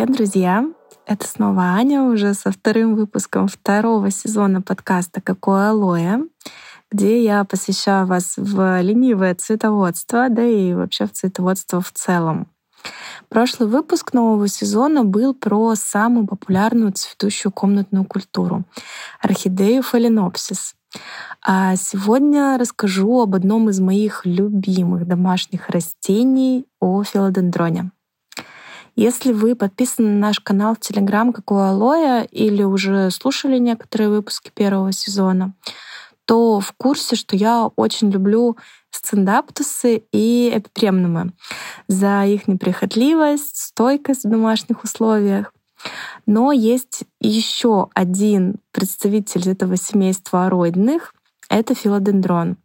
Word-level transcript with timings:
Привет, 0.00 0.16
друзья! 0.16 0.64
Это 1.04 1.28
снова 1.28 1.74
Аня 1.74 2.04
уже 2.04 2.32
со 2.32 2.50
вторым 2.50 2.94
выпуском 2.94 3.48
второго 3.48 4.10
сезона 4.10 4.62
подкаста 4.62 5.20
«Какое 5.20 5.72
алоэ», 5.72 6.20
где 6.90 7.22
я 7.22 7.44
посвящаю 7.44 8.06
вас 8.06 8.38
в 8.38 8.80
ленивое 8.80 9.34
цветоводство, 9.34 10.30
да 10.30 10.42
и 10.42 10.72
вообще 10.72 11.04
в 11.04 11.12
цветоводство 11.12 11.82
в 11.82 11.92
целом. 11.92 12.46
Прошлый 13.28 13.68
выпуск 13.68 14.14
нового 14.14 14.48
сезона 14.48 15.04
был 15.04 15.34
про 15.34 15.74
самую 15.74 16.26
популярную 16.26 16.92
цветущую 16.92 17.52
комнатную 17.52 18.06
культуру— 18.06 18.64
орхидею 19.20 19.82
фаленопсис. 19.82 20.76
А 21.46 21.76
сегодня 21.76 22.56
расскажу 22.58 23.20
об 23.20 23.34
одном 23.34 23.68
из 23.68 23.80
моих 23.80 24.24
любимых 24.24 25.06
домашних 25.06 25.68
растений— 25.68 26.64
о 26.80 27.04
филодендроне. 27.04 27.90
Если 29.00 29.32
вы 29.32 29.56
подписаны 29.56 30.10
на 30.10 30.26
наш 30.26 30.40
канал 30.40 30.74
в 30.74 30.80
Телеграм 30.80 31.32
«Какое 31.32 31.70
алоэ» 31.70 32.26
или 32.26 32.62
уже 32.62 33.10
слушали 33.10 33.56
некоторые 33.56 34.10
выпуски 34.10 34.52
первого 34.54 34.92
сезона, 34.92 35.54
то 36.26 36.60
в 36.60 36.72
курсе, 36.72 37.16
что 37.16 37.34
я 37.34 37.70
очень 37.76 38.10
люблю 38.10 38.58
стендаптусы 38.90 40.02
и 40.12 40.52
эпипремнумы 40.54 41.32
за 41.88 42.26
их 42.26 42.46
неприхотливость, 42.46 43.56
стойкость 43.56 44.24
в 44.24 44.28
домашних 44.28 44.84
условиях. 44.84 45.54
Но 46.26 46.52
есть 46.52 47.04
еще 47.20 47.88
один 47.94 48.56
представитель 48.70 49.48
этого 49.48 49.78
семейства 49.78 50.44
ароидных— 50.44 51.14
это 51.48 51.74
филодендрон 51.74 52.58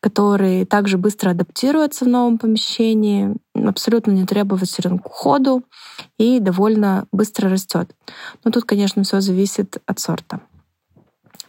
который 0.00 0.64
также 0.64 0.96
быстро 0.96 1.30
адаптируется 1.30 2.04
в 2.04 2.08
новом 2.08 2.38
помещении, 2.38 3.34
абсолютно 3.54 4.12
не 4.12 4.26
требует 4.26 4.62
к 4.62 5.06
уходу 5.06 5.64
и 6.18 6.38
довольно 6.38 7.06
быстро 7.12 7.48
растет. 7.48 7.94
Но 8.44 8.50
тут, 8.50 8.64
конечно, 8.64 9.02
все 9.02 9.20
зависит 9.20 9.78
от 9.86 9.98
сорта. 9.98 10.40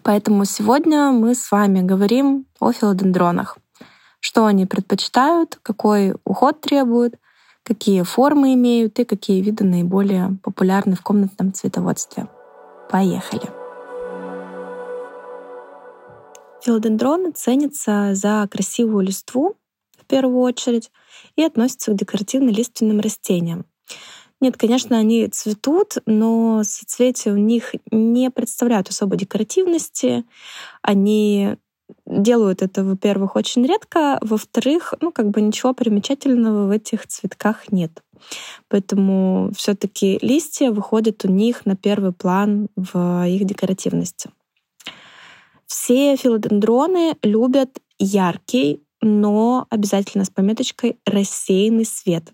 Поэтому 0.03 0.45
сегодня 0.45 1.11
мы 1.11 1.35
с 1.35 1.51
вами 1.51 1.81
говорим 1.81 2.45
о 2.59 2.71
филодендронах. 2.71 3.57
Что 4.19 4.45
они 4.45 4.65
предпочитают, 4.65 5.59
какой 5.61 6.15
уход 6.25 6.61
требуют, 6.61 7.15
какие 7.63 8.01
формы 8.01 8.53
имеют 8.55 8.97
и 8.99 9.05
какие 9.05 9.41
виды 9.41 9.63
наиболее 9.63 10.37
популярны 10.43 10.95
в 10.95 11.01
комнатном 11.01 11.53
цветоводстве. 11.53 12.27
Поехали! 12.89 13.58
Филодендроны 16.61 17.31
ценятся 17.31 18.11
за 18.13 18.47
красивую 18.51 19.05
листву, 19.05 19.55
в 19.97 20.05
первую 20.05 20.41
очередь, 20.41 20.91
и 21.35 21.43
относятся 21.43 21.91
к 21.91 21.95
декоративно-лиственным 21.95 22.99
растениям. 22.99 23.65
Нет, 24.41 24.55
конечно, 24.55 24.97
они 24.97 25.27
цветут, 25.27 25.97
но 26.05 26.63
соцветия 26.63 27.33
у 27.33 27.37
них 27.37 27.75
не 27.91 28.29
представляют 28.29 28.89
особой 28.89 29.17
декоративности. 29.17 30.23
Они 30.81 31.57
делают 32.05 32.61
это, 32.61 32.83
во-первых, 32.83 33.35
очень 33.35 33.65
редко, 33.65 34.17
во-вторых, 34.21 34.93
ну, 35.01 35.11
как 35.11 35.29
бы 35.29 35.41
ничего 35.41 35.73
примечательного 35.73 36.67
в 36.67 36.71
этих 36.71 37.07
цветках 37.07 37.71
нет. 37.71 38.03
Поэтому 38.67 39.51
все 39.55 39.75
таки 39.75 40.19
листья 40.21 40.71
выходят 40.71 41.25
у 41.25 41.29
них 41.29 41.65
на 41.65 41.75
первый 41.75 42.13
план 42.13 42.69
в 42.75 43.25
их 43.27 43.45
декоративности. 43.45 44.29
Все 45.69 46.15
филодендроны 46.15 47.15
любят 47.21 47.77
яркий, 47.99 48.81
но 49.01 49.67
обязательно 49.69 50.25
с 50.25 50.29
пометочкой 50.31 50.97
рассеянный 51.05 51.85
свет 51.85 52.33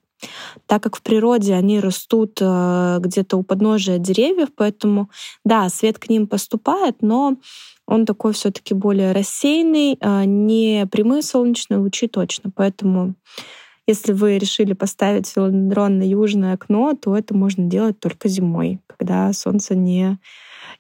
так 0.66 0.82
как 0.82 0.96
в 0.96 1.02
природе 1.02 1.54
они 1.54 1.80
растут 1.80 2.40
э, 2.42 2.98
где-то 3.00 3.38
у 3.38 3.44
подножия 3.44 3.98
деревьев, 3.98 4.50
поэтому 4.56 5.10
да, 5.44 5.68
свет 5.70 6.00
к 6.00 6.10
ним 6.10 6.26
поступает, 6.26 7.02
но 7.02 7.36
он 7.86 8.06
такой 8.06 8.34
все-таки 8.34 8.74
более 8.74 9.12
рассеянный, 9.12 9.98
э, 10.00 10.24
не 10.26 10.88
прямые 10.92 11.22
солнечные 11.22 11.78
лучи 11.78 12.08
точно. 12.08 12.50
Поэтому 12.56 13.16
если 13.88 14.14
вы 14.14 14.40
решили 14.40 14.74
поставить 14.74 15.28
филодендрон 15.28 16.00
на 16.00 16.04
южное 16.04 16.54
окно, 16.54 16.94
то 17.00 17.16
это 17.16 17.36
можно 17.36 17.66
делать 17.66 18.00
только 18.00 18.28
зимой, 18.30 18.80
когда 18.88 19.32
солнца 19.34 19.76
не 19.76 20.18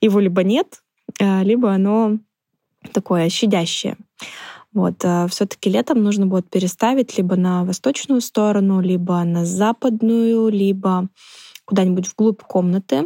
его 0.02 0.20
либо 0.20 0.44
нет, 0.44 0.82
э, 1.20 1.44
либо 1.44 1.72
оно 1.72 2.18
такое 2.94 3.30
щадящее. 3.30 3.98
Вот. 4.74 4.96
А 5.04 5.28
Все-таки 5.28 5.70
летом 5.70 6.04
нужно 6.04 6.28
будет 6.28 6.50
переставить 6.50 7.18
либо 7.18 7.36
на 7.36 7.64
восточную 7.64 8.22
сторону, 8.22 8.82
либо 8.82 9.24
на 9.24 9.46
западную, 9.46 10.50
либо 10.50 11.08
куда-нибудь 11.66 12.10
вглубь 12.10 12.42
комнаты, 12.42 13.06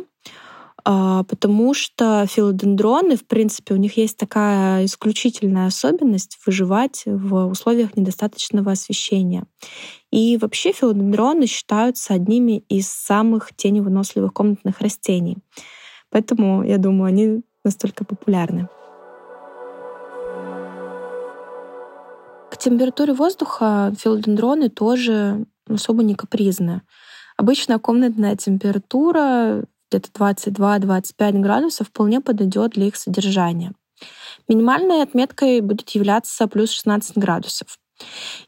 а, 0.86 1.24
потому 1.24 1.74
что 1.74 2.26
филодендроны, 2.28 3.16
в 3.16 3.26
принципе, 3.26 3.74
у 3.74 3.78
них 3.78 3.98
есть 3.98 4.18
такая 4.18 4.86
исключительная 4.86 5.68
особенность 5.68 6.40
выживать 6.46 7.04
в 7.06 7.48
условиях 7.48 7.96
недостаточного 7.96 8.72
освещения. 8.72 9.44
И 10.12 10.38
вообще 10.38 10.72
филодендроны 10.72 11.46
считаются 11.46 12.14
одними 12.14 12.64
из 12.70 12.90
самых 12.90 13.54
теневыносливых 13.56 14.34
комнатных 14.34 14.82
растений. 14.82 15.38
Поэтому, 16.10 16.64
я 16.64 16.78
думаю, 16.78 17.10
они 17.10 17.42
настолько 17.64 18.06
популярны. 18.06 18.68
Температуре 22.60 23.14
воздуха 23.14 23.94
филодендроны 23.98 24.70
тоже 24.70 25.46
особо 25.68 26.04
не 26.04 26.16
капризны. 26.16 26.82
Обычно 27.38 27.80
комнатная 27.80 28.36
температура 28.36 29.64
где-то 29.90 30.10
22-25 30.12 31.40
градусов 31.40 31.88
вполне 31.88 32.22
подойдет 32.22 32.72
для 32.72 32.88
их 32.88 32.96
содержания. 32.96 33.74
Минимальной 34.48 35.02
отметкой 35.02 35.62
будет 35.62 35.90
являться 35.90 36.48
плюс 36.48 36.72
16 36.72 37.18
градусов. 37.18 37.78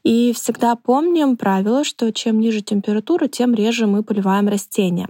И 0.02 0.32
всегда 0.32 0.76
помним 0.76 1.36
правило, 1.36 1.84
что 1.84 2.12
чем 2.12 2.40
ниже 2.40 2.62
температура, 2.62 3.28
тем 3.28 3.54
реже 3.54 3.86
мы 3.86 4.02
поливаем 4.02 4.48
растения. 4.48 5.08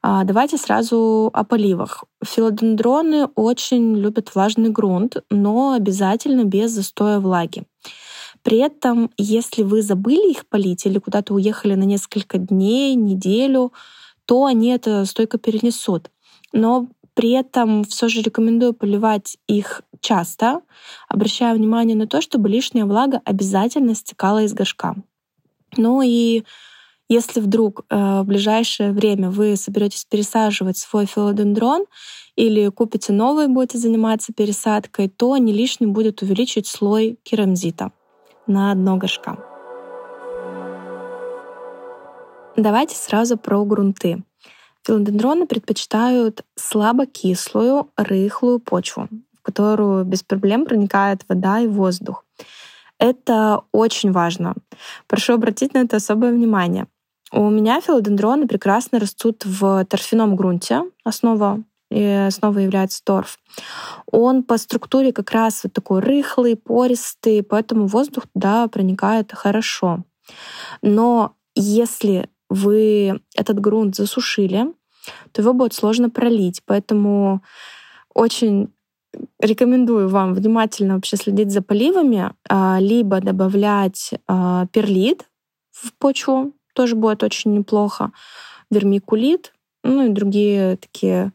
А, 0.00 0.24
давайте 0.24 0.58
сразу 0.58 1.30
о 1.32 1.44
поливах. 1.44 2.04
Филодендроны 2.24 3.26
очень 3.34 3.96
любят 3.96 4.34
влажный 4.34 4.70
грунт, 4.70 5.16
но 5.30 5.72
обязательно 5.72 6.44
без 6.44 6.70
застоя 6.70 7.18
влаги. 7.18 7.64
При 8.48 8.56
этом, 8.60 9.10
если 9.18 9.62
вы 9.62 9.82
забыли 9.82 10.30
их 10.30 10.46
полить 10.46 10.86
или 10.86 10.98
куда-то 10.98 11.34
уехали 11.34 11.74
на 11.74 11.82
несколько 11.82 12.38
дней, 12.38 12.94
неделю, 12.94 13.74
то 14.24 14.46
они 14.46 14.70
это 14.70 15.04
стойко 15.04 15.36
перенесут. 15.36 16.10
Но 16.54 16.88
при 17.12 17.32
этом 17.32 17.84
все 17.84 18.08
же 18.08 18.22
рекомендую 18.22 18.72
поливать 18.72 19.36
их 19.48 19.82
часто, 20.00 20.62
обращая 21.10 21.54
внимание 21.54 21.94
на 21.94 22.06
то, 22.06 22.22
чтобы 22.22 22.48
лишняя 22.48 22.86
влага 22.86 23.20
обязательно 23.26 23.94
стекала 23.94 24.42
из 24.42 24.54
горшка. 24.54 24.94
Ну 25.76 26.00
и 26.00 26.44
если 27.10 27.40
вдруг 27.40 27.84
э, 27.90 28.22
в 28.22 28.24
ближайшее 28.24 28.92
время 28.92 29.28
вы 29.28 29.56
соберетесь 29.56 30.06
пересаживать 30.06 30.78
свой 30.78 31.04
филодендрон 31.04 31.84
или 32.34 32.68
купите 32.68 33.12
новый 33.12 33.44
и 33.44 33.48
будете 33.48 33.76
заниматься 33.76 34.32
пересадкой, 34.32 35.10
то 35.10 35.36
не 35.36 35.52
лишним 35.52 35.92
будет 35.92 36.22
увеличить 36.22 36.66
слой 36.66 37.18
керамзита 37.24 37.92
на 38.48 38.74
дно 38.74 38.96
горшка. 38.96 39.36
Давайте 42.56 42.96
сразу 42.96 43.36
про 43.36 43.64
грунты. 43.64 44.24
Филодендроны 44.84 45.46
предпочитают 45.46 46.44
слабокислую, 46.56 47.90
рыхлую 47.96 48.58
почву, 48.58 49.08
в 49.38 49.42
которую 49.42 50.04
без 50.04 50.22
проблем 50.22 50.64
проникает 50.64 51.22
вода 51.28 51.60
и 51.60 51.66
воздух. 51.66 52.24
Это 52.98 53.62
очень 53.70 54.10
важно. 54.10 54.54
Прошу 55.06 55.34
обратить 55.34 55.74
на 55.74 55.78
это 55.78 55.96
особое 55.96 56.32
внимание. 56.32 56.86
У 57.30 57.48
меня 57.50 57.80
филодендроны 57.80 58.48
прекрасно 58.48 58.98
растут 58.98 59.44
в 59.44 59.84
торфяном 59.84 60.34
грунте. 60.34 60.82
Основа 61.04 61.62
и 61.90 62.04
основой 62.04 62.64
является 62.64 63.02
торф. 63.02 63.38
Он 64.10 64.42
по 64.42 64.58
структуре 64.58 65.12
как 65.12 65.30
раз 65.32 65.64
вот 65.64 65.72
такой 65.72 66.00
рыхлый, 66.00 66.56
пористый, 66.56 67.42
поэтому 67.42 67.86
воздух 67.86 68.24
туда 68.32 68.68
проникает 68.68 69.32
хорошо. 69.32 70.04
Но 70.82 71.34
если 71.54 72.28
вы 72.50 73.20
этот 73.34 73.60
грунт 73.60 73.96
засушили, 73.96 74.72
то 75.32 75.42
его 75.42 75.52
будет 75.52 75.74
сложно 75.74 76.10
пролить. 76.10 76.62
Поэтому 76.66 77.42
очень 78.14 78.72
рекомендую 79.40 80.08
вам 80.08 80.34
внимательно 80.34 80.94
вообще 80.94 81.16
следить 81.16 81.50
за 81.50 81.62
поливами, 81.62 82.32
а, 82.48 82.78
либо 82.80 83.20
добавлять 83.20 84.12
а, 84.26 84.66
перлит 84.66 85.24
в 85.70 85.92
почву, 85.94 86.52
тоже 86.74 86.94
будет 86.94 87.22
очень 87.22 87.54
неплохо. 87.54 88.12
Вермикулит, 88.70 89.54
ну 89.82 90.06
и 90.06 90.12
другие 90.12 90.76
такие 90.76 91.32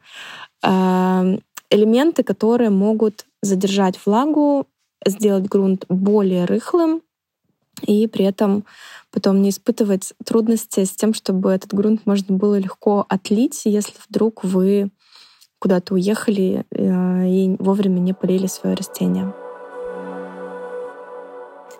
э, 0.63 1.38
элементы, 1.69 2.24
которые 2.24 2.69
могут 2.69 3.25
задержать 3.42 4.00
влагу, 4.06 4.68
сделать 5.06 5.45
грунт 5.45 5.86
более 5.90 6.45
рыхлым 6.45 7.01
и 7.81 8.07
при 8.07 8.25
этом 8.25 8.66
потом 9.12 9.42
не 9.42 9.50
испытывать 9.50 10.13
трудности 10.24 10.84
с 10.84 10.92
тем, 10.92 11.13
чтобы 11.13 11.51
этот 11.51 11.74
грунт 11.74 12.06
можно 12.06 12.36
было 12.36 12.57
легко 12.57 13.06
отлить, 13.10 13.62
если 13.66 13.94
вдруг 14.07 14.44
вы 14.44 14.92
куда-то 15.60 15.94
уехали 15.94 16.66
э, 16.72 17.28
и 17.28 17.56
вовремя 17.60 18.00
не 18.00 18.13
полили 18.13 18.48
свое 18.48 18.75
растение. 18.75 19.34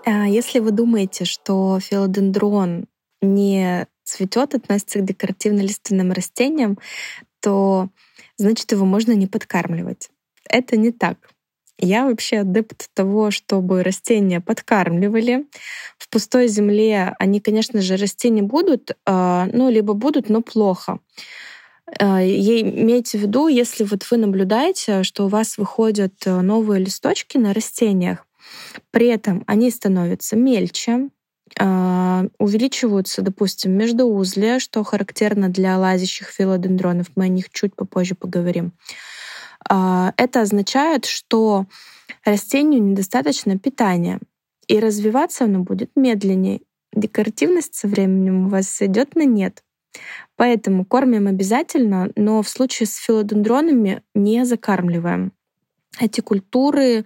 А 0.06 0.28
если 0.28 0.60
вы 0.60 0.72
думаете, 0.72 1.26
что 1.26 1.80
филодендрон 1.80 2.86
не 3.22 3.88
цветет, 4.14 4.56
относится 4.56 5.00
к 5.00 5.06
декоративно-лиственным 5.06 6.12
растениям, 6.12 6.78
то 7.42 7.90
значит 8.38 8.72
его 8.72 8.86
можно 8.86 9.14
не 9.14 9.28
подкармливать. 9.28 10.10
Это 10.50 10.78
не 10.78 10.92
так. 10.92 11.18
Я 11.80 12.06
вообще 12.06 12.40
адепт 12.40 12.90
того, 12.94 13.32
чтобы 13.32 13.84
растения 13.84 14.40
подкармливали. 14.40 15.46
В 15.98 16.08
пустой 16.10 16.48
земле 16.48 17.16
они, 17.18 17.40
конечно 17.40 17.82
же, 17.82 17.98
расти 17.98 18.30
не 18.30 18.42
будут, 18.42 18.96
а, 19.06 19.48
ну, 19.52 19.70
либо 19.70 19.94
будут, 19.94 20.30
но 20.30 20.42
плохо. 20.42 21.00
А, 22.00 22.24
имейте 22.24 23.18
в 23.18 23.22
виду, 23.22 23.48
если 23.48 23.84
вот 23.84 24.10
вы 24.12 24.18
наблюдаете, 24.18 25.04
что 25.04 25.26
у 25.26 25.30
вас 25.30 25.58
выходят 25.58 26.14
э, 26.26 26.42
новые 26.42 26.80
листочки 26.80 27.38
на 27.38 27.54
растениях, 27.54 28.26
при 28.92 29.08
этом 29.08 29.44
они 29.48 29.72
становятся 29.72 30.36
мельче, 30.36 31.10
увеличиваются, 31.60 33.22
допустим, 33.22 33.74
междуузлия, 33.74 34.60
что 34.60 34.84
характерно 34.84 35.50
для 35.50 35.78
лазящих 35.78 36.30
филодендронов. 36.30 37.08
Мы 37.16 37.26
о 37.26 37.28
них 37.28 37.50
чуть 37.52 37.76
попозже 37.76 38.16
поговорим. 38.16 38.74
А, 39.70 40.14
это 40.18 40.42
означает, 40.42 41.06
что 41.06 41.66
растению 42.26 42.84
недостаточно 42.84 43.58
питания, 43.58 44.20
и 44.68 44.80
развиваться 44.80 45.46
оно 45.46 45.60
будет 45.60 45.92
медленнее. 45.96 46.62
Декоративность 46.94 47.76
со 47.76 47.88
временем 47.88 48.46
у 48.46 48.50
вас 48.50 48.82
идет 48.82 49.16
на 49.16 49.26
нет. 49.26 49.64
Поэтому 50.36 50.86
кормим 50.86 51.28
обязательно, 51.28 52.10
но 52.16 52.42
в 52.42 52.50
случае 52.50 52.88
с 52.88 52.98
филодендронами 52.98 54.02
не 54.16 54.46
закармливаем. 54.46 55.34
Эти 56.00 56.22
культуры 56.22 57.06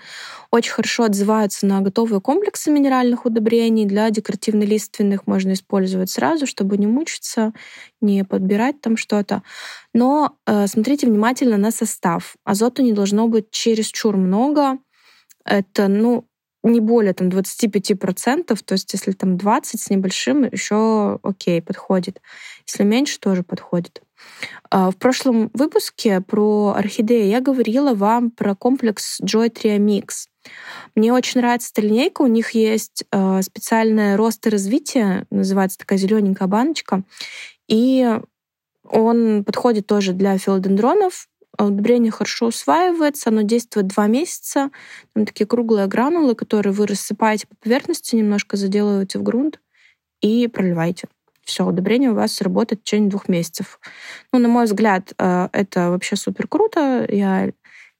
очень 0.49 0.71
хорошо 0.71 1.03
отзываются 1.03 1.65
на 1.65 1.81
готовые 1.81 2.21
комплексы 2.21 2.71
минеральных 2.71 3.25
удобрений. 3.25 3.85
Для 3.85 4.09
декоративно-лиственных 4.09 5.27
можно 5.27 5.53
использовать 5.53 6.09
сразу, 6.09 6.47
чтобы 6.47 6.77
не 6.77 6.87
мучиться, 6.87 7.51
не 7.99 8.23
подбирать 8.23 8.79
там 8.79 8.95
что-то. 8.95 9.43
Но 9.93 10.37
э, 10.45 10.67
смотрите 10.67 11.05
внимательно 11.05 11.57
на 11.57 11.71
состав. 11.71 12.37
Азота 12.45 12.81
не 12.81 12.93
должно 12.93 13.27
быть 13.27 13.51
чересчур 13.51 14.15
много. 14.15 14.77
Это, 15.43 15.89
ну, 15.89 16.25
не 16.63 16.79
более 16.79 17.13
там 17.13 17.27
25%, 17.27 18.57
то 18.65 18.73
есть 18.73 18.93
если 18.93 19.11
там 19.11 19.37
20 19.37 19.81
с 19.81 19.89
небольшим, 19.89 20.43
еще 20.43 21.19
окей, 21.23 21.61
подходит. 21.61 22.21
Если 22.65 22.83
меньше, 22.83 23.19
тоже 23.19 23.43
подходит. 23.43 24.01
А, 24.69 24.91
в 24.91 24.97
прошлом 24.97 25.49
выпуске 25.53 26.21
про 26.21 26.73
орхидеи 26.75 27.27
я 27.27 27.41
говорила 27.41 27.93
вам 27.93 28.31
про 28.31 28.55
комплекс 28.55 29.19
Joy 29.21 29.51
Tria 29.51 29.77
Mix. 29.77 30.27
Мне 30.95 31.13
очень 31.13 31.41
нравится 31.41 31.71
эта 31.73 31.81
линейка. 31.85 32.21
У 32.21 32.27
них 32.27 32.51
есть 32.51 33.05
а, 33.11 33.41
специальное 33.41 34.17
рост 34.17 34.45
и 34.47 34.49
развитие, 34.49 35.25
называется 35.29 35.77
такая 35.77 35.99
зелененькая 35.99 36.47
баночка. 36.47 37.03
И 37.67 38.19
он 38.89 39.43
подходит 39.43 39.87
тоже 39.87 40.13
для 40.13 40.37
филодендронов. 40.37 41.27
Удобрение 41.59 42.11
хорошо 42.11 42.47
усваивается, 42.47 43.29
оно 43.29 43.41
действует 43.41 43.87
два 43.87 44.07
месяца. 44.07 44.69
Там 45.13 45.25
такие 45.25 45.47
круглые 45.47 45.87
гранулы, 45.87 46.35
которые 46.35 46.71
вы 46.71 46.85
рассыпаете 46.85 47.47
по 47.47 47.55
поверхности, 47.55 48.15
немножко 48.15 48.57
заделываете 48.57 49.17
в 49.17 49.23
грунт 49.23 49.59
и 50.21 50.47
проливаете. 50.47 51.07
Все, 51.47 51.65
удобрение 51.65 52.11
у 52.11 52.13
вас 52.13 52.41
работает 52.41 52.81
в 52.81 52.83
течение 52.83 53.09
двух 53.09 53.29
месяцев. 53.29 53.79
Ну, 54.33 54.39
на 54.39 54.49
мой 54.49 54.65
взгляд, 54.65 55.13
э, 55.17 55.47
это 55.53 55.91
вообще 55.91 56.17
супер 56.17 56.45
круто. 56.45 57.05
Я 57.07 57.53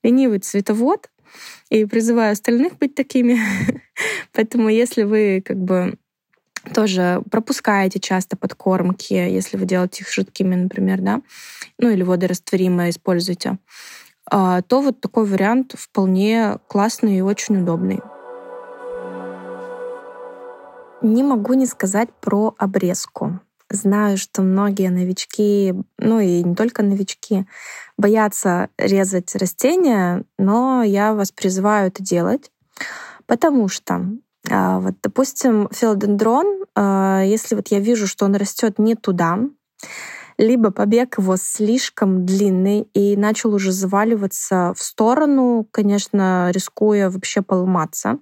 ленивый 0.03 0.39
цветовод 0.39 1.09
и 1.69 1.85
призываю 1.85 2.33
остальных 2.33 2.77
быть 2.77 2.93
такими. 2.93 3.39
Поэтому 4.33 4.67
если 4.67 5.03
вы 5.03 5.41
как 5.45 5.55
бы 5.55 5.97
тоже 6.73 7.23
пропускаете 7.31 7.99
часто 7.99 8.35
подкормки, 8.35 9.13
если 9.13 9.55
вы 9.55 9.65
делаете 9.65 10.03
их 10.03 10.11
жидкими, 10.11 10.55
например, 10.55 10.99
да, 10.99 11.21
ну 11.79 11.89
или 11.89 12.03
водорастворимые 12.03 12.89
используете, 12.89 13.59
э, 14.29 14.61
то 14.67 14.81
вот 14.81 14.99
такой 14.99 15.25
вариант 15.25 15.73
вполне 15.77 16.57
классный 16.67 17.19
и 17.19 17.21
очень 17.21 17.61
удобный. 17.61 18.01
Не 21.01 21.23
могу 21.23 21.53
не 21.53 21.67
сказать 21.67 22.09
про 22.21 22.55
обрезку. 22.57 23.39
Знаю, 23.69 24.17
что 24.17 24.41
многие 24.41 24.89
новички, 24.89 25.75
ну 25.99 26.19
и 26.19 26.41
не 26.41 26.55
только 26.55 26.83
новички, 26.83 27.45
боятся 27.97 28.69
резать 28.77 29.35
растения, 29.35 30.23
но 30.37 30.83
я 30.83 31.13
вас 31.13 31.31
призываю 31.31 31.89
это 31.89 32.01
делать, 32.01 32.49
потому 33.25 33.67
что 33.67 34.05
а, 34.49 34.79
вот, 34.79 34.95
допустим, 35.03 35.67
филодендрон, 35.71 36.63
а, 36.75 37.23
если 37.23 37.55
вот 37.55 37.67
я 37.67 37.79
вижу, 37.79 38.07
что 38.07 38.25
он 38.25 38.35
растет 38.35 38.79
не 38.79 38.95
туда, 38.95 39.39
либо 40.37 40.71
побег 40.71 41.17
его 41.17 41.35
слишком 41.35 42.25
длинный 42.25 42.87
и 42.93 43.17
начал 43.17 43.53
уже 43.53 43.71
заваливаться 43.71 44.73
в 44.75 44.81
сторону, 44.81 45.67
конечно, 45.71 46.51
рискуя 46.51 47.09
вообще 47.09 47.41
поломаться, 47.41 48.19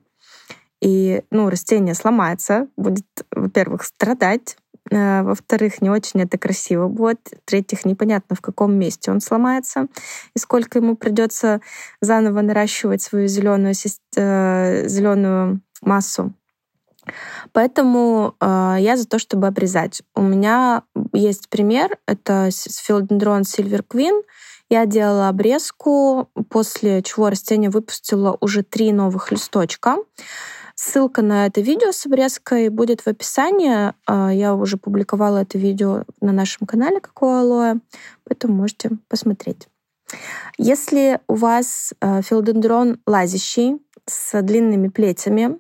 и 0.86 1.24
ну, 1.32 1.50
растение 1.50 1.96
сломается, 1.96 2.68
будет, 2.78 3.08
во-первых, 3.32 3.84
страдать, 3.84 4.56
э, 4.92 5.24
во-вторых, 5.24 5.82
не 5.82 5.90
очень 5.90 6.22
это 6.22 6.38
красиво 6.38 6.88
будет, 6.88 7.34
в-третьих, 7.42 7.86
непонятно, 7.86 8.36
в 8.36 8.42
каком 8.42 8.76
месте 8.76 9.10
он 9.10 9.20
сломается 9.20 9.88
и 10.36 10.40
сколько 10.40 10.78
ему 10.78 10.96
придется 10.96 11.60
заново 12.02 12.42
наращивать 12.42 13.02
свою 13.02 13.28
зеленую, 13.28 13.74
э, 14.16 14.88
зеленую 14.88 15.62
массу. 15.82 16.34
Поэтому 17.52 18.36
э, 18.40 18.76
я 18.80 18.96
за 18.96 19.08
то, 19.08 19.18
чтобы 19.18 19.48
обрезать. 19.48 20.04
У 20.14 20.22
меня 20.22 20.84
есть 21.14 21.50
пример, 21.50 21.98
это 22.06 22.52
филодендрон 22.52 23.42
Silver 23.42 23.84
Queen. 23.92 24.22
Я 24.70 24.86
делала 24.86 25.30
обрезку, 25.30 26.30
после 26.50 27.02
чего 27.02 27.30
растение 27.30 27.72
выпустило 27.72 28.38
уже 28.40 28.62
три 28.62 28.92
новых 28.94 29.32
листочка. 29.32 29.98
Ссылка 30.76 31.22
на 31.22 31.48
это 31.48 31.62
видео 31.62 31.94
с 31.94 32.06
обрезкой 32.06 32.68
будет 32.68 33.02
в 33.02 33.08
описании. 33.08 33.94
А, 34.06 34.34
я 34.34 34.54
уже 34.54 34.78
публиковала 34.78 35.40
это 35.40 35.58
видео 35.58 36.04
на 36.20 36.34
нашем 36.34 36.68
канале 36.68 37.00
«Какое 37.00 37.42
алоэ», 37.42 37.76
поэтому 38.26 38.56
можете 38.56 38.92
посмотреть. 39.08 39.70
Если 40.58 41.20
у 41.28 41.36
вас 41.36 41.94
а, 42.02 42.22
филодендрон 42.22 43.00
лазящий 43.08 43.82
с 44.06 44.42
длинными 44.42 44.90
плетями, 44.90 45.58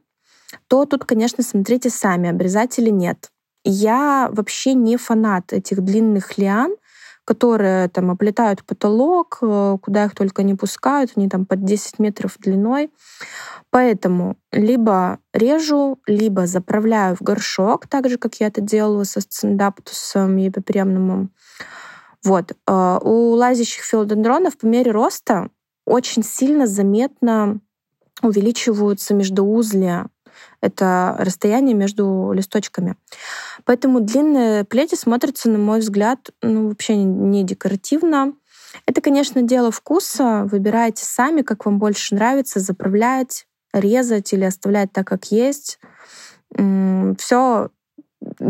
то 0.68 0.86
тут, 0.86 1.06
конечно, 1.06 1.44
смотрите 1.44 1.90
сами, 1.90 2.30
обрезать 2.30 2.78
или 2.78 2.90
нет. 2.90 3.32
Я 3.64 4.30
вообще 4.32 4.74
не 4.74 4.98
фанат 4.98 5.54
этих 5.54 5.82
длинных 5.82 6.38
лиан, 6.38 6.76
которые 7.26 7.90
там 7.90 8.12
оплетают 8.12 8.64
потолок, 8.64 9.40
э, 9.42 9.78
куда 9.82 10.06
их 10.06 10.14
только 10.14 10.44
не 10.44 10.54
пускают, 10.54 11.12
они 11.16 11.28
там 11.28 11.46
под 11.46 11.66
10 11.66 12.00
метров 12.00 12.38
длиной. 12.40 12.92
Поэтому 13.72 14.38
либо 14.52 15.20
режу, 15.34 16.00
либо 16.06 16.46
заправляю 16.46 17.16
в 17.16 17.22
горшок, 17.22 17.88
так 17.88 18.08
же, 18.10 18.18
как 18.18 18.36
я 18.36 18.48
это 18.48 18.62
делала 18.62 19.04
со 19.04 19.22
сцендаптусом 19.22 20.38
и 20.38 20.52
пепремнумом. 20.52 21.32
Вот. 22.24 22.54
Э, 22.68 23.00
у 23.02 23.32
лазящих 23.32 23.84
филодендронов 23.84 24.58
по 24.58 24.68
мере 24.68 24.92
роста 24.92 25.50
очень 25.86 26.24
сильно 26.24 26.68
заметно 26.68 27.60
увеличиваются 28.22 29.14
междуузлия. 29.14 30.08
Это 30.62 31.16
расстояние 31.20 31.76
между 31.76 32.32
листочками. 32.34 32.96
Поэтому 33.64 34.00
длинные 34.00 34.64
плети 34.64 34.96
смотрятся, 34.96 35.50
на 35.50 35.58
мой 35.58 35.80
взгляд, 35.80 36.32
ну, 36.42 36.70
вообще 36.70 36.96
не 36.96 37.44
декоративно. 37.44 38.34
Это, 38.86 39.02
конечно, 39.02 39.42
дело 39.42 39.72
вкуса. 39.72 40.48
Выбирайте 40.52 41.06
сами, 41.06 41.42
как 41.42 41.66
вам 41.66 41.80
больше 41.80 42.16
нравится, 42.16 42.60
заправлять 42.60 43.48
резать 43.74 44.32
или 44.34 44.44
оставлять 44.44 44.92
так, 44.92 45.08
как 45.08 45.26
есть. 45.26 45.80
Все 47.18 47.70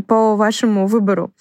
по 0.08 0.36
вашему 0.36 0.88
выбору. 0.88 1.34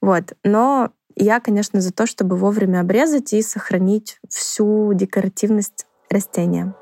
Вот. 0.00 0.34
Но 0.44 0.90
я, 1.14 1.40
конечно, 1.40 1.80
за 1.80 1.92
то, 1.92 2.06
чтобы 2.06 2.36
вовремя 2.36 2.80
обрезать 2.80 3.32
и 3.32 3.42
сохранить 3.42 4.18
всю 4.28 4.92
декоративность 4.94 5.86
растения. 6.08 6.74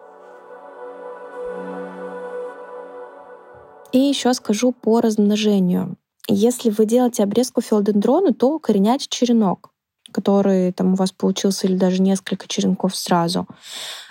И 3.92 3.98
еще 3.98 4.34
скажу 4.34 4.72
по 4.72 5.00
размножению. 5.00 5.96
Если 6.28 6.70
вы 6.70 6.86
делаете 6.86 7.24
обрезку 7.24 7.60
филодендрона, 7.60 8.32
то 8.32 8.54
укореняйте 8.54 9.06
черенок, 9.08 9.70
который 10.12 10.72
там 10.72 10.92
у 10.92 10.96
вас 10.96 11.12
получился, 11.12 11.66
или 11.66 11.76
даже 11.76 12.00
несколько 12.00 12.46
черенков 12.46 12.94
сразу 12.94 13.46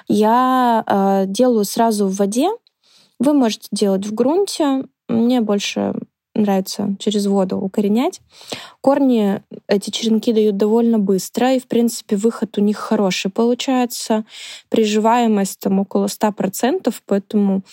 я 0.09 0.83
э, 0.85 1.25
делаю 1.27 1.63
сразу 1.63 2.07
в 2.07 2.15
воде. 2.15 2.49
Вы 3.19 3.33
можете 3.33 3.67
делать 3.71 4.05
в 4.05 4.13
грунте. 4.13 4.83
Мне 5.07 5.39
больше 5.39 5.93
нравится 6.41 6.95
через 6.99 7.27
воду 7.27 7.57
укоренять. 7.57 8.21
Корни 8.81 9.41
эти 9.67 9.89
черенки 9.89 10.33
дают 10.33 10.57
довольно 10.57 10.99
быстро, 10.99 11.53
и, 11.53 11.59
в 11.59 11.67
принципе, 11.67 12.15
выход 12.15 12.57
у 12.57 12.61
них 12.61 12.77
хороший 12.77 13.31
получается. 13.31 14.25
Приживаемость 14.69 15.59
там 15.59 15.79
около 15.79 16.07
100%, 16.07 16.93
поэтому 17.05 17.63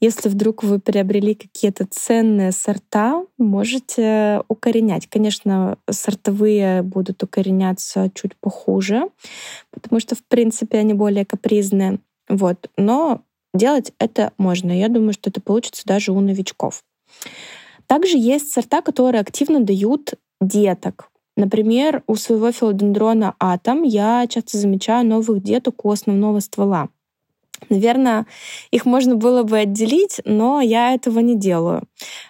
если 0.00 0.28
вдруг 0.28 0.62
вы 0.62 0.78
приобрели 0.78 1.34
какие-то 1.34 1.86
ценные 1.90 2.52
сорта, 2.52 3.24
можете 3.38 4.42
укоренять. 4.48 5.08
Конечно, 5.08 5.78
сортовые 5.90 6.82
будут 6.82 7.22
укореняться 7.22 8.10
чуть 8.14 8.36
похуже, 8.36 9.08
потому 9.70 10.00
что, 10.00 10.14
в 10.14 10.24
принципе, 10.24 10.78
они 10.78 10.94
более 10.94 11.24
капризные. 11.24 11.98
Вот. 12.28 12.70
Но 12.76 13.22
делать 13.54 13.92
это 13.98 14.32
можно. 14.38 14.76
Я 14.76 14.88
думаю, 14.88 15.12
что 15.12 15.30
это 15.30 15.40
получится 15.40 15.82
даже 15.86 16.12
у 16.12 16.20
новичков. 16.20 16.84
Также 17.94 18.18
есть 18.18 18.50
сорта, 18.50 18.82
которые 18.82 19.20
активно 19.20 19.60
дают 19.60 20.14
деток. 20.40 21.10
Например, 21.36 22.02
у 22.08 22.16
своего 22.16 22.50
филодендрона 22.50 23.36
атом 23.38 23.84
я 23.84 24.26
часто 24.28 24.58
замечаю 24.58 25.06
новых 25.06 25.40
деток 25.44 25.84
у 25.84 25.92
основного 25.92 26.40
ствола. 26.40 26.88
Наверное, 27.68 28.26
их 28.72 28.84
можно 28.84 29.14
было 29.14 29.44
бы 29.44 29.58
отделить, 29.58 30.20
но 30.24 30.60
я 30.60 30.92
этого 30.92 31.20
не 31.20 31.38
делаю. 31.38 31.84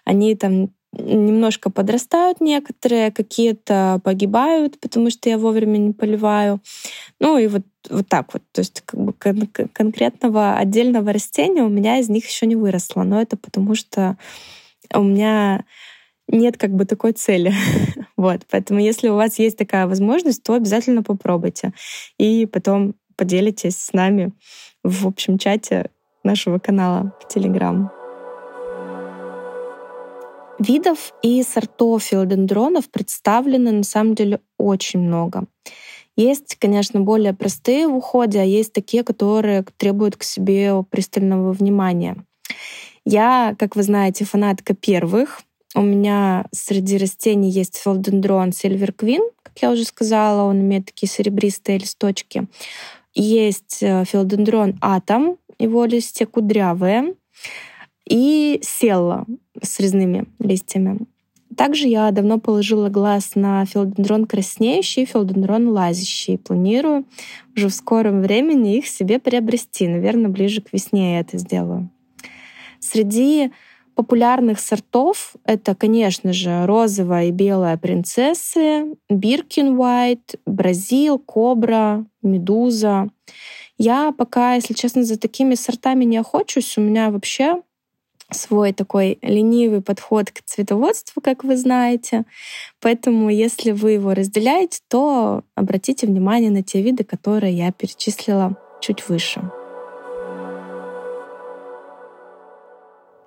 Они 0.04 0.37
там 0.37 0.68
немножко 0.92 1.71
подрастают 1.71 2.42
некоторые, 2.42 3.11
какие-то 3.11 4.02
погибают, 4.04 4.78
потому 4.80 5.09
что 5.09 5.30
я 5.30 5.38
вовремя 5.38 5.78
не 5.78 5.94
поливаю. 5.94 6.61
Ну 7.21 7.38
и 7.38 7.47
вот, 7.47 7.62
вот 7.88 8.06
так 8.06 8.35
вот. 8.35 8.42
То 8.52 8.61
есть 8.61 8.83
как 8.85 9.00
бы 9.00 9.14
кон- 9.14 9.49
конкретного 9.73 10.59
отдельного 10.59 11.11
растения 11.11 11.62
у 11.62 11.71
меня 11.71 12.00
из 12.00 12.11
них 12.11 12.28
еще 12.28 12.44
не 12.44 12.54
выросло. 12.54 13.02
Но 13.02 13.18
это 13.18 13.38
потому 13.38 13.75
что 13.75 14.18
у 14.92 15.02
меня 15.02 15.64
нет 16.28 16.56
как 16.56 16.70
бы 16.70 16.84
такой 16.84 17.12
цели. 17.12 17.52
вот, 18.16 18.42
поэтому 18.50 18.80
если 18.80 19.08
у 19.08 19.14
вас 19.14 19.38
есть 19.38 19.56
такая 19.56 19.86
возможность, 19.86 20.42
то 20.42 20.54
обязательно 20.54 21.02
попробуйте. 21.02 21.72
И 22.18 22.46
потом 22.46 22.94
поделитесь 23.16 23.76
с 23.76 23.92
нами 23.92 24.32
в 24.82 25.06
общем 25.06 25.38
чате 25.38 25.90
нашего 26.22 26.58
канала 26.58 27.12
в 27.20 27.28
Телеграм. 27.28 27.90
Видов 30.58 31.12
и 31.22 31.42
сортов 31.42 32.04
филодендронов 32.04 32.88
представлено 32.88 33.72
на 33.72 33.82
самом 33.82 34.14
деле 34.14 34.40
очень 34.56 35.00
много. 35.00 35.46
Есть, 36.16 36.56
конечно, 36.60 37.00
более 37.00 37.34
простые 37.34 37.88
в 37.88 37.96
уходе, 37.96 38.40
а 38.40 38.44
есть 38.44 38.72
такие, 38.72 39.02
которые 39.02 39.64
требуют 39.76 40.16
к 40.16 40.22
себе 40.22 40.84
пристального 40.88 41.52
внимания. 41.52 42.24
Я, 43.04 43.54
как 43.58 43.76
вы 43.76 43.82
знаете, 43.82 44.25
фанатка 44.25 44.75
первых. 44.75 45.42
У 45.75 45.82
меня 45.82 46.46
среди 46.52 46.99
растений 46.99 47.50
есть 47.50 47.76
филодендрон 47.76 48.50
Silver 48.50 48.94
Queen, 48.94 49.23
как 49.42 49.62
я 49.62 49.70
уже 49.70 49.84
сказала, 49.84 50.49
он 50.49 50.61
имеет 50.61 50.87
такие 50.87 51.08
серебристые 51.08 51.78
листочки. 51.78 52.46
Есть 53.14 53.82
э, 53.82 54.04
филодендрон 54.04 54.78
Атом, 54.80 55.37
его 55.58 55.84
листья 55.84 56.26
кудрявые, 56.26 57.14
и 58.08 58.61
селла 58.62 59.26
с 59.62 59.78
резными 59.80 60.26
листьями. 60.38 61.06
Также 61.56 61.87
я 61.87 62.11
давно 62.11 62.40
положила 62.40 62.88
глаз 62.88 63.37
на 63.37 63.64
филодендрон 63.64 64.26
краснеющий 64.26 65.04
и 65.04 65.06
филодендрон 65.06 65.68
лазящий. 65.68 66.37
Планирую 66.37 67.04
уже 67.56 67.68
в 67.68 67.75
скором 67.75 68.23
времени 68.23 68.78
их 68.78 68.88
себе 68.88 69.20
приобрести. 69.20 69.87
Наверное, 69.87 70.30
ближе 70.30 70.62
к 70.62 70.73
весне 70.73 71.14
я 71.14 71.20
это 71.20 71.38
сделаю. 71.38 71.90
Среди 72.84 73.50
популярных 73.94 74.60
сортов 74.60 75.34
это, 75.44 75.74
конечно 75.74 76.32
же, 76.32 76.66
розовая 76.66 77.26
и 77.26 77.30
белая 77.30 77.78
принцессы, 77.78 78.96
Биркин 79.08 79.76
White, 79.76 80.38
Бразил, 80.44 81.18
Кобра, 81.18 82.04
Медуза. 82.22 83.08
Я 83.78 84.12
пока, 84.12 84.54
если 84.54 84.74
честно, 84.74 85.02
за 85.04 85.18
такими 85.18 85.54
сортами 85.54 86.04
не 86.04 86.18
охочусь. 86.18 86.76
У 86.76 86.82
меня 86.82 87.10
вообще 87.10 87.62
свой 88.30 88.72
такой 88.72 89.18
ленивый 89.22 89.80
подход 89.80 90.30
к 90.30 90.42
цветоводству, 90.42 91.22
как 91.22 91.44
вы 91.44 91.56
знаете. 91.56 92.24
Поэтому, 92.80 93.30
если 93.30 93.70
вы 93.70 93.92
его 93.92 94.12
разделяете, 94.12 94.80
то 94.88 95.42
обратите 95.54 96.06
внимание 96.06 96.50
на 96.50 96.62
те 96.62 96.82
виды, 96.82 97.04
которые 97.04 97.56
я 97.56 97.72
перечислила 97.72 98.56
чуть 98.80 99.08
выше. 99.08 99.50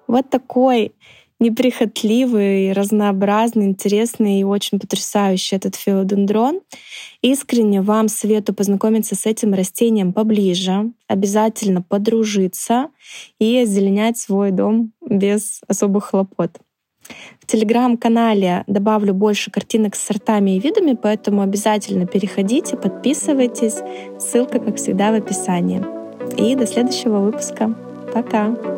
Вот 0.07 0.29
такой 0.29 0.93
неприхотливый, 1.39 2.73
разнообразный, 2.73 3.65
интересный 3.65 4.39
и 4.39 4.43
очень 4.43 4.79
потрясающий 4.79 5.55
этот 5.55 5.75
филодендрон. 5.75 6.61
Искренне 7.21 7.81
вам 7.81 8.07
советую 8.07 8.55
познакомиться 8.55 9.15
с 9.15 9.25
этим 9.25 9.53
растением 9.53 10.13
поближе, 10.13 10.91
обязательно 11.07 11.81
подружиться 11.81 12.89
и 13.39 13.57
озеленять 13.59 14.17
свой 14.17 14.51
дом 14.51 14.93
без 15.07 15.61
особых 15.67 16.05
хлопот. 16.05 16.57
В 17.39 17.45
телеграм-канале 17.45 18.63
добавлю 18.67 19.13
больше 19.13 19.49
картинок 19.49 19.95
с 19.95 20.03
сортами 20.03 20.57
и 20.57 20.59
видами, 20.59 20.97
поэтому 21.01 21.41
обязательно 21.41 22.05
переходите, 22.05 22.75
подписывайтесь. 22.75 23.77
Ссылка, 24.19 24.59
как 24.59 24.75
всегда, 24.75 25.11
в 25.11 25.15
описании. 25.15 25.81
И 26.37 26.55
до 26.55 26.67
следующего 26.67 27.19
выпуска. 27.19 27.73
Пока! 28.13 28.76